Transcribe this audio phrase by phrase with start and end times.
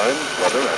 [0.00, 0.70] time at it.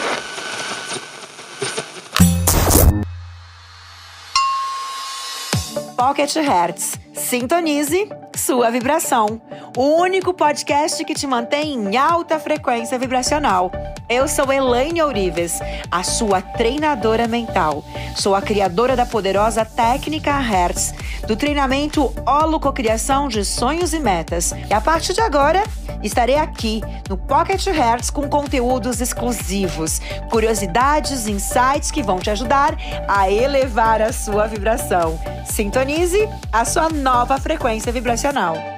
[5.96, 6.98] Pocket Hertz.
[7.14, 9.40] Sintonize sua vibração.
[9.77, 13.71] O único podcast que te mantém em alta frequência vibracional.
[14.12, 15.59] Eu sou Elaine Ourives,
[15.91, 17.82] a sua treinadora mental.
[18.14, 20.93] Sou a criadora da poderosa técnica Hertz,
[21.27, 24.53] do treinamento Holococriação de Sonhos e Metas.
[24.68, 25.62] E a partir de agora,
[26.03, 32.77] estarei aqui no Pocket Hertz com conteúdos exclusivos, curiosidades, insights que vão te ajudar
[33.09, 35.19] a elevar a sua vibração.
[35.47, 38.72] Sintonize a sua nova frequência vibracional.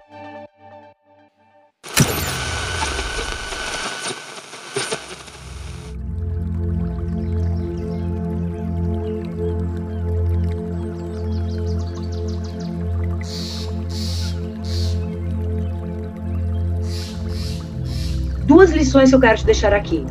[18.85, 20.05] Lições que eu quero te deixar aqui.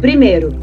[0.00, 0.54] Primeiro,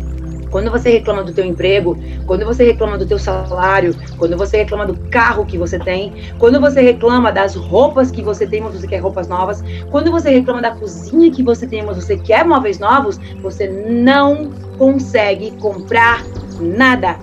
[0.49, 4.85] quando você reclama do teu emprego, quando você reclama do teu salário, quando você reclama
[4.85, 8.87] do carro que você tem, quando você reclama das roupas que você tem, mas você
[8.87, 9.61] quer roupas novas,
[9.91, 14.49] quando você reclama da cozinha que você tem, mas você quer móveis novos, você não
[14.77, 16.23] consegue comprar
[16.61, 17.19] nada.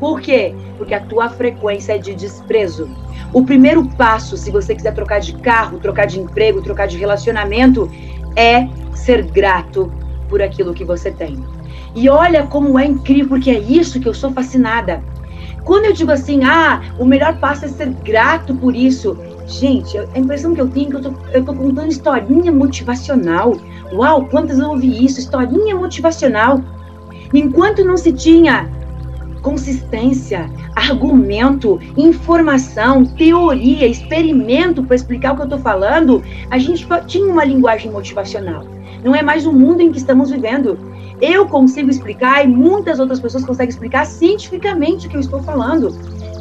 [0.00, 0.54] Por quê?
[0.78, 2.88] Porque a tua frequência é de desprezo.
[3.34, 7.90] O primeiro passo, se você quiser trocar de carro, trocar de emprego, trocar de relacionamento,
[8.36, 9.92] é ser grato
[10.28, 11.44] por aquilo que você tem.
[11.94, 15.02] E olha como é incrível, porque é isso que eu sou fascinada.
[15.64, 19.16] Quando eu digo assim, ah, o melhor passo é ser grato por isso.
[19.46, 23.56] Gente, a impressão que eu tenho é que eu tô, eu tô contando historinha motivacional.
[23.92, 26.60] Uau, quantas eu ouvi isso, historinha motivacional.
[27.32, 28.68] Enquanto não se tinha
[29.44, 37.26] consistência, argumento, informação, teoria, experimento para explicar o que eu estou falando, a gente tinha
[37.26, 38.64] uma linguagem motivacional.
[39.04, 40.78] Não é mais o mundo em que estamos vivendo.
[41.20, 45.94] Eu consigo explicar e muitas outras pessoas conseguem explicar cientificamente o que eu estou falando.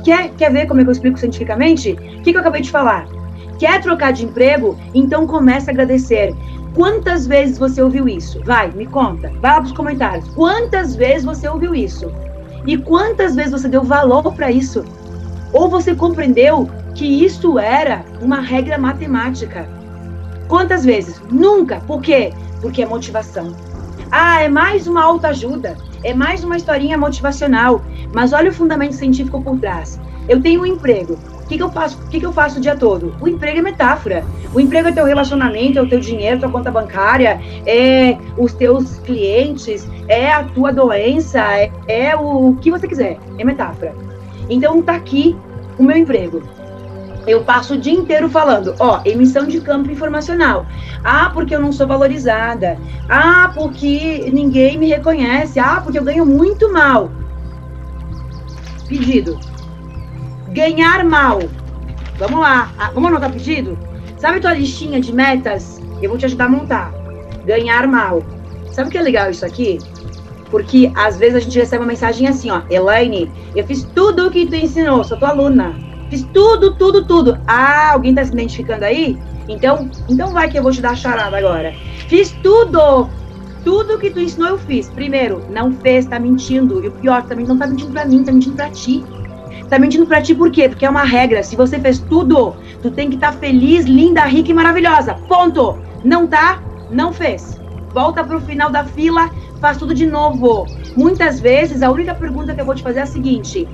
[0.05, 1.91] Quer, quer ver como é que eu explico cientificamente?
[1.91, 3.05] O que, que eu acabei de falar?
[3.59, 4.77] Quer trocar de emprego?
[4.93, 6.33] Então comece a agradecer.
[6.73, 8.41] Quantas vezes você ouviu isso?
[8.45, 9.29] Vai, me conta.
[9.41, 10.27] Vai lá para os comentários.
[10.29, 12.09] Quantas vezes você ouviu isso?
[12.65, 14.83] E quantas vezes você deu valor para isso?
[15.51, 19.67] Ou você compreendeu que isso era uma regra matemática?
[20.47, 21.21] Quantas vezes?
[21.29, 21.81] Nunca.
[21.81, 22.33] Por quê?
[22.61, 23.55] Porque é motivação.
[24.11, 27.83] Ah, é mais uma autoajuda, é mais uma historinha motivacional.
[28.13, 29.99] Mas olha o fundamento científico por trás.
[30.27, 31.17] Eu tenho um emprego.
[31.43, 31.97] O que, que eu faço?
[31.97, 33.13] O que, que eu faço o dia todo?
[33.19, 34.23] O emprego é metáfora.
[34.53, 38.99] O emprego é teu relacionamento, é o teu dinheiro, tua conta bancária, é os teus
[38.99, 43.19] clientes, é a tua doença, é, é o que você quiser.
[43.37, 43.93] É metáfora.
[44.49, 45.35] Então tá aqui
[45.77, 46.41] o meu emprego.
[47.27, 50.65] Eu passo o dia inteiro falando, ó, emissão de campo informacional.
[51.03, 52.77] Ah, porque eu não sou valorizada.
[53.09, 55.59] Ah, porque ninguém me reconhece.
[55.59, 57.09] Ah, porque eu ganho muito mal.
[58.87, 59.39] Pedido
[60.53, 61.39] Ganhar mal.
[62.17, 62.71] Vamos lá.
[62.77, 63.77] Ah, vamos anotar pedido?
[64.17, 65.81] Sabe tua listinha de metas?
[66.01, 66.93] Eu vou te ajudar a montar.
[67.43, 68.23] Ganhar mal.
[68.71, 69.79] Sabe o que é legal isso aqui?
[70.51, 72.61] Porque às vezes a gente recebe uma mensagem assim, ó.
[72.69, 75.75] Elaine, eu fiz tudo o que tu ensinou, sou tua aluna.
[76.11, 77.39] Fiz tudo, tudo, tudo.
[77.47, 79.17] Ah, alguém tá se identificando aí?
[79.49, 81.73] Então, então vai que eu vou te dar a charada agora.
[82.07, 83.09] Fiz tudo.
[83.63, 84.87] Tudo que tu ensinou eu fiz.
[84.89, 86.83] Primeiro, não fez, tá mentindo.
[86.83, 89.03] E o pior, também não tá mentindo pra mim, tá mentindo pra ti.
[89.73, 90.69] Tá mentindo pra ti por quê?
[90.69, 91.41] Porque é uma regra.
[91.41, 92.53] Se você fez tudo,
[92.83, 95.15] tu tem que estar tá feliz, linda, rica e maravilhosa.
[95.27, 95.79] Ponto.
[96.03, 96.61] Não tá?
[96.91, 97.59] Não fez.
[97.91, 100.67] Volta pro final da fila, faz tudo de novo.
[100.95, 103.67] Muitas vezes, a única pergunta que eu vou te fazer é a seguinte: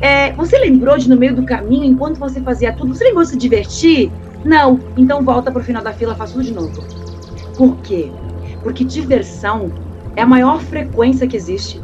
[0.00, 3.30] é, você lembrou de no meio do caminho, enquanto você fazia tudo, você lembrou de
[3.30, 4.10] se divertir?
[4.44, 4.80] Não.
[4.96, 6.82] Então volta pro final da fila, faz tudo de novo.
[7.56, 8.10] Por quê?
[8.64, 9.70] Porque diversão
[10.16, 11.80] é a maior frequência que existe.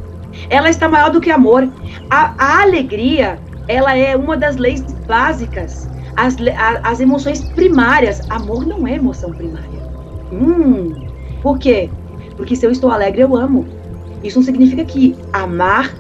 [0.51, 1.69] Ela está maior do que amor.
[2.11, 5.89] A, a alegria ela é uma das leis básicas.
[6.17, 6.37] As,
[6.83, 8.21] as emoções primárias.
[8.29, 9.83] Amor não é emoção primária.
[10.33, 10.95] Hum,
[11.43, 11.91] por quê?
[12.37, 13.67] Porque se eu estou alegre, eu amo.
[14.23, 15.95] Isso não significa que amar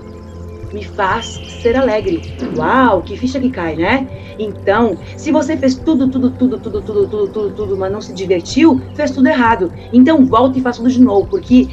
[0.73, 2.21] me faz ser alegre.
[2.57, 4.09] Uau, que ficha que cai, né?
[4.39, 8.15] Então, se você fez tudo, tudo, tudo, tudo, tudo, tudo, tudo, tudo, mas não se
[8.15, 9.71] divertiu, fez tudo errado.
[9.93, 11.69] Então, volta e faça tudo de novo, porque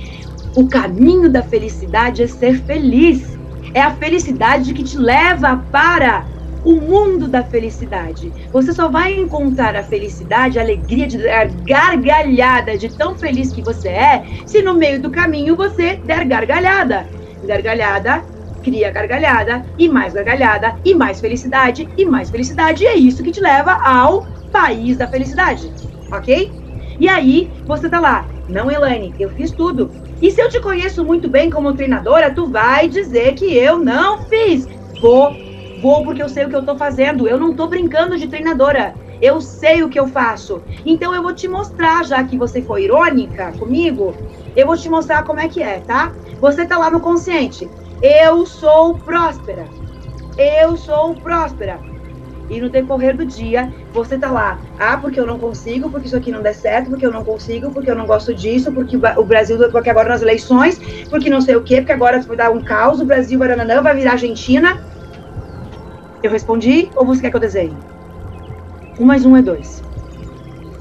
[0.56, 3.39] o caminho da felicidade é ser feliz.
[3.74, 6.26] É a felicidade que te leva para
[6.64, 8.32] o mundo da felicidade.
[8.52, 13.62] Você só vai encontrar a felicidade, a alegria de dar gargalhada de tão feliz que
[13.62, 17.08] você é, se no meio do caminho você der gargalhada.
[17.46, 18.24] Gargalhada
[18.62, 22.84] cria gargalhada e mais gargalhada e mais felicidade e mais felicidade.
[22.84, 25.72] E é isso que te leva ao país da felicidade,
[26.12, 26.52] ok?
[27.00, 29.92] E aí você tá lá, não, Elaine, eu fiz tudo.
[30.22, 34.18] E se eu te conheço muito bem como treinadora, tu vai dizer que eu não
[34.28, 34.68] fiz.
[35.00, 35.34] Vou,
[35.82, 37.28] vou porque eu sei o que eu tô fazendo.
[37.28, 38.96] Eu não tô brincando de treinadora.
[39.22, 40.62] Eu sei o que eu faço.
[40.86, 44.16] Então eu vou te mostrar, já que você foi irônica comigo,
[44.56, 46.14] eu vou te mostrar como é que é, tá?
[46.40, 47.70] Você tá lá no consciente.
[48.02, 49.70] Eu sou próspera.
[50.38, 51.89] Eu sou próspera.
[52.50, 56.18] E no decorrer do dia, você tá lá, ah, porque eu não consigo, porque isso
[56.18, 59.24] aqui não der certo, porque eu não consigo, porque eu não gosto disso, porque o
[59.24, 60.80] Brasil, porque agora nas eleições,
[61.10, 63.96] porque não sei o quê, porque agora vai dar um caos, o Brasil vai, vai
[63.96, 64.80] virar Argentina.
[66.24, 67.78] Eu respondi, ou você quer que eu desenhe?
[69.00, 69.82] Um mais um é dois.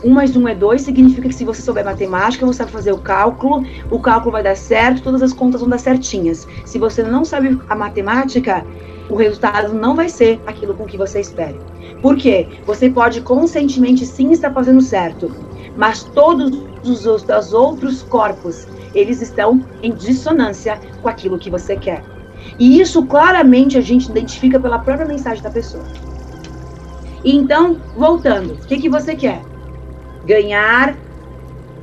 [0.03, 2.99] Um mais um é dois significa que se você souber matemática, você vai fazer o
[2.99, 6.47] cálculo, o cálculo vai dar certo, todas as contas vão dar certinhas.
[6.64, 8.64] Se você não sabe a matemática,
[9.08, 11.58] o resultado não vai ser aquilo com que você espere.
[12.02, 12.46] Por quê?
[12.66, 15.31] Você pode conscientemente sim estar fazendo certo,
[15.76, 22.05] mas todos os outros corpos, eles estão em dissonância com aquilo que você quer.
[22.58, 25.84] E isso claramente a gente identifica pela própria mensagem da pessoa.
[27.25, 29.43] Então, voltando, o que, que você quer?
[30.25, 30.96] Ganhar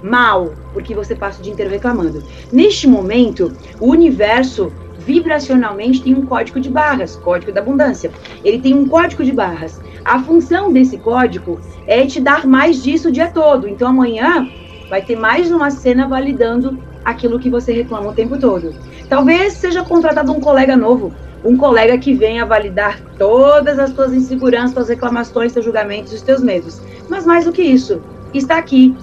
[0.02, 2.24] mal, porque você passa o dia inteiro reclamando.
[2.52, 4.72] Neste momento, o universo
[5.06, 8.12] vibracionalmente tem um código de barras, código da abundância.
[8.44, 9.80] Ele tem um código de barras.
[10.04, 13.68] A função desse código é te dar mais disso o dia todo.
[13.68, 14.50] Então amanhã
[14.90, 18.74] vai ter mais uma cena validando aquilo que você reclama o tempo todo.
[19.08, 21.14] Talvez seja contratado um colega novo,
[21.44, 26.42] um colega que venha validar todas as tuas inseguranças, tuas reclamações, teus julgamentos, os teus
[26.42, 26.82] medos.
[27.08, 28.02] Mas mais do que isso,
[28.34, 28.96] está aqui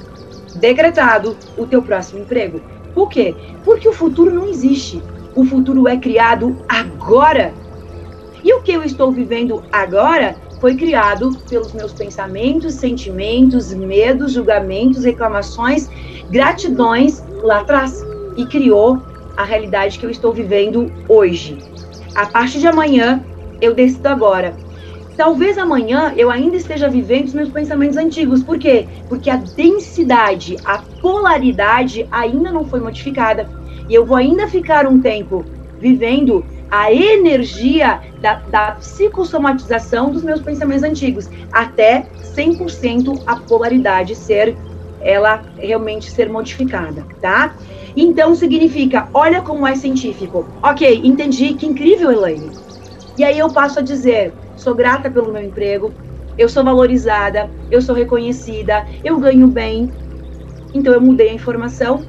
[0.56, 2.60] decretado o teu próximo emprego.
[2.92, 3.34] Por quê?
[3.64, 5.00] Porque o futuro não existe.
[5.34, 7.54] O futuro é criado agora.
[8.44, 15.04] E o que eu estou vivendo agora foi criado pelos meus pensamentos, sentimentos, medos, julgamentos,
[15.04, 15.88] reclamações,
[16.30, 18.04] gratidões lá atrás
[18.36, 19.02] e criou
[19.36, 21.58] a realidade que eu estou vivendo hoje.
[22.14, 23.24] A partir de amanhã,
[23.60, 24.54] eu decido agora.
[25.16, 28.42] Talvez amanhã eu ainda esteja vivendo os meus pensamentos antigos.
[28.42, 28.86] Por quê?
[29.08, 33.48] Porque a densidade, a polaridade ainda não foi modificada.
[33.92, 35.44] E eu vou ainda ficar um tempo
[35.78, 38.78] vivendo a energia da, da
[40.10, 44.56] dos meus pensamentos antigos, até 100% a polaridade ser,
[44.98, 47.54] ela realmente ser modificada, tá?
[47.94, 50.48] Então significa, olha como é científico.
[50.62, 52.50] Ok, entendi, que incrível, Elaine.
[53.18, 55.92] E aí eu passo a dizer, sou grata pelo meu emprego,
[56.38, 59.92] eu sou valorizada, eu sou reconhecida, eu ganho bem.
[60.72, 62.06] Então eu mudei a informação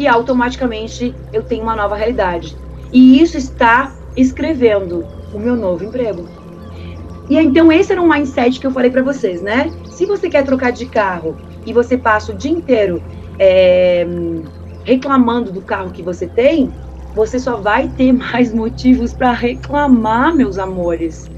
[0.00, 2.56] e automaticamente eu tenho uma nova realidade.
[2.90, 5.04] E isso está escrevendo
[5.34, 6.26] o meu novo emprego.
[7.28, 9.70] E então esse era um mindset que eu falei para vocês, né?
[9.84, 11.36] Se você quer trocar de carro
[11.66, 13.02] e você passa o dia inteiro
[13.38, 14.06] é,
[14.84, 16.72] reclamando do carro que você tem,
[17.14, 21.30] você só vai ter mais motivos para reclamar, meus amores.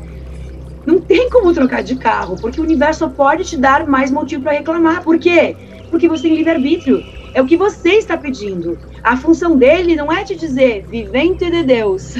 [0.86, 4.52] Não tem como trocar de carro, porque o universo pode te dar mais motivo para
[4.52, 5.02] reclamar.
[5.02, 5.56] Por quê?
[5.90, 7.02] Porque você tem livre-arbítrio.
[7.34, 8.78] É o que você está pedindo.
[9.02, 12.14] A função dele não é te dizer, vivente de Deus.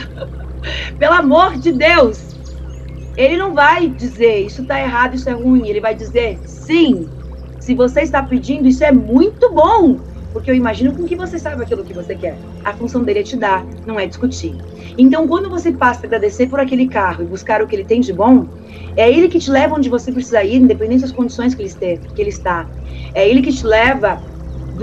[0.99, 2.33] Pelo amor de Deus.
[3.17, 5.69] Ele não vai dizer, isso está errado, isso é ruim.
[5.69, 7.09] Ele vai dizer, sim.
[7.61, 10.01] Se você está pedindo, isso é muito bom.
[10.33, 12.39] Porque eu imagino com que você sabe aquilo que você quer.
[12.65, 14.55] A função dele é te dar, não é discutir.
[14.97, 18.01] Então, quando você passa a agradecer por aquele carro e buscar o que ele tem
[18.01, 18.47] de bom,
[18.97, 22.01] é ele que te leva onde você precisa ir, independente das condições que ele, esteja,
[22.15, 22.67] que ele está.
[23.15, 24.23] É ele que te leva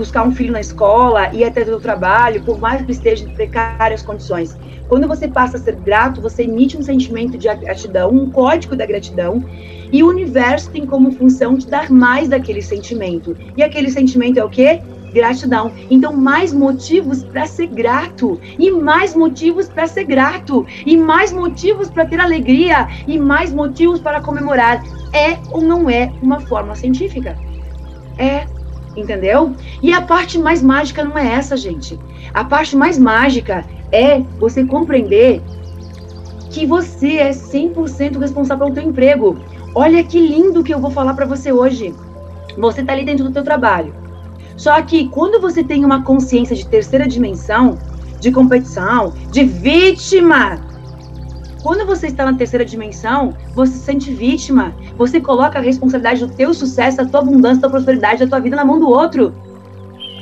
[0.00, 4.00] buscar um filho na escola, ir até o trabalho, por mais que esteja em precárias
[4.00, 4.56] condições.
[4.88, 8.86] Quando você passa a ser grato, você emite um sentimento de gratidão, um código da
[8.86, 9.44] gratidão,
[9.92, 13.36] e o universo tem como função te dar mais daquele sentimento.
[13.58, 14.80] E aquele sentimento é o quê?
[15.12, 15.70] Gratidão.
[15.90, 21.90] Então, mais motivos para ser grato, e mais motivos para ser grato, e mais motivos
[21.90, 24.82] para ter alegria, e mais motivos para comemorar.
[25.12, 27.36] É ou não é uma forma científica?
[28.16, 28.46] É
[28.96, 29.54] entendeu?
[29.82, 31.98] E a parte mais mágica não é essa, gente.
[32.32, 35.42] A parte mais mágica é você compreender
[36.50, 39.38] que você é 100% responsável pelo teu emprego.
[39.74, 41.94] Olha que lindo que eu vou falar para você hoje.
[42.58, 43.94] Você tá ali dentro do teu trabalho.
[44.56, 47.78] Só que quando você tem uma consciência de terceira dimensão,
[48.20, 50.60] de competição, de vítima,
[51.62, 54.74] quando você está na terceira dimensão, você se sente vítima.
[54.96, 58.56] Você coloca a responsabilidade do teu sucesso, da tua abundância, da prosperidade, da tua vida
[58.56, 59.34] na mão do outro.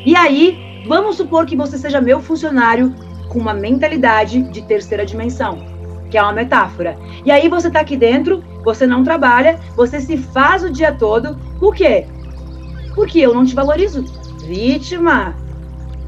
[0.05, 2.95] E aí, vamos supor que você seja meu funcionário
[3.29, 5.59] com uma mentalidade de terceira dimensão,
[6.11, 6.99] que é uma metáfora.
[7.25, 11.37] E aí você está aqui dentro, você não trabalha, você se faz o dia todo.
[11.61, 12.07] Por quê?
[12.95, 14.05] Porque eu não te valorizo.
[14.45, 15.35] Vítima.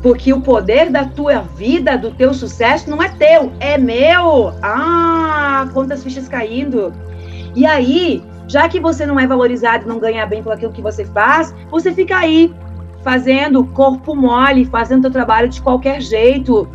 [0.02, 4.52] Porque o poder da tua vida, do teu sucesso, não é teu, é meu.
[4.62, 6.92] Ah, quantas fichas caindo.
[7.54, 11.04] E aí, já que você não é valorizado, não ganha bem por aquilo que você
[11.04, 12.52] faz, você fica aí
[13.02, 16.68] fazendo corpo mole, fazendo o trabalho de qualquer jeito.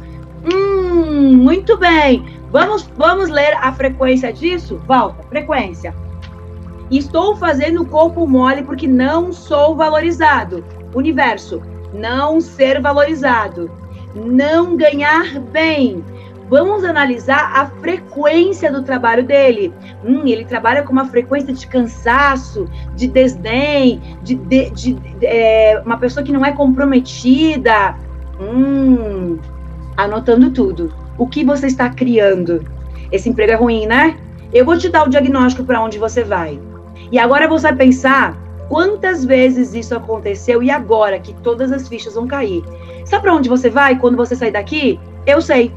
[0.44, 2.26] Hum, muito bem.
[2.52, 4.80] Vamos, vamos ler a frequência disso?
[4.88, 5.94] Volta, frequência.
[6.92, 10.64] Estou fazendo corpo mole porque não sou valorizado.
[10.94, 11.62] Universo,
[11.94, 13.72] não ser valorizado.
[14.14, 16.04] Não ganhar bem.
[16.48, 19.74] Vamos analisar a frequência do trabalho dele.
[20.04, 25.82] Hum, ele trabalha com uma frequência de cansaço, de desdém, de, de, de, de é,
[25.84, 27.96] uma pessoa que não é comprometida.
[28.40, 29.40] Hum,
[29.98, 30.94] anotando tudo.
[31.18, 32.64] O que você está criando?
[33.12, 34.18] Esse emprego é ruim, né?
[34.54, 36.60] Eu vou te dar o diagnóstico para onde você vai.
[37.12, 38.38] E agora você vai pensar
[38.70, 42.64] quantas vezes isso aconteceu e agora que todas as fichas vão cair.
[43.06, 45.00] Sabe para onde você vai quando você sair daqui?
[45.26, 45.72] Eu sei.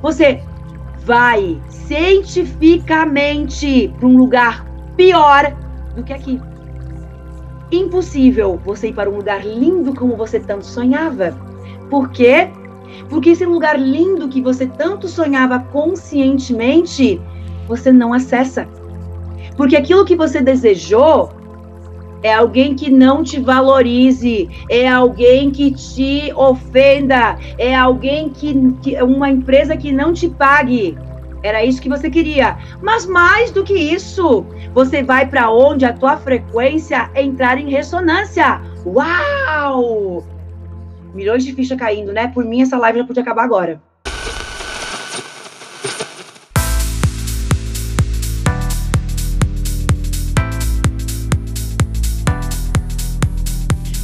[0.00, 0.40] Você
[1.04, 4.66] vai cientificamente para um lugar
[4.96, 5.54] pior
[5.96, 6.40] do que aqui.
[7.70, 11.36] Impossível você ir para um lugar lindo como você tanto sonhava.
[11.90, 12.48] Por quê?
[13.08, 17.20] Porque esse lugar lindo que você tanto sonhava conscientemente,
[17.66, 18.68] você não acessa.
[19.56, 21.30] Porque aquilo que você desejou
[22.22, 29.00] é alguém que não te valorize, é alguém que te ofenda, é alguém que, que
[29.02, 30.96] uma empresa que não te pague.
[31.42, 32.58] Era isso que você queria.
[32.82, 34.44] Mas mais do que isso,
[34.74, 38.60] você vai para onde a tua frequência entrar em ressonância.
[38.84, 40.24] Uau!
[41.14, 42.28] Milhões de fichas caindo, né?
[42.28, 43.80] Por mim, essa live já podia acabar agora.